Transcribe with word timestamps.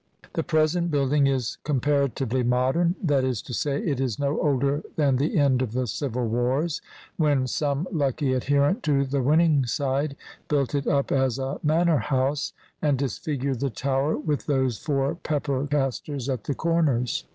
The 0.33 0.41
present 0.41 0.89
building 0.89 1.27
is 1.27 1.59
comparatively 1.63 2.41
modern; 2.41 2.95
that 3.03 3.23
is 3.23 3.39
to 3.43 3.53
say, 3.53 3.77
it 3.83 3.99
is 3.99 4.17
no 4.17 4.41
older 4.41 4.81
than 4.95 5.17
the 5.17 5.37
end 5.37 5.61
of 5.61 5.73
the 5.73 5.85
Civil 5.85 6.27
Wars, 6.27 6.81
when 7.17 7.45
some 7.45 7.87
lucky 7.91 8.33
adherent 8.33 8.81
to 8.81 9.05
the 9.05 9.21
winning 9.21 9.67
side 9.67 10.15
built 10.47 10.73
it 10.73 10.87
up 10.87 11.11
as 11.11 11.37
a 11.37 11.59
manor 11.61 11.99
house 11.99 12.51
and 12.81 12.97
disfigured 12.97 13.59
the 13.59 13.69
tower 13.69 14.17
with 14.17 14.47
those 14.47 14.79
four 14.79 15.13
pepper 15.13 15.67
castors 15.67 16.29
at 16.29 16.45
the 16.45 16.55
corners. 16.55 17.25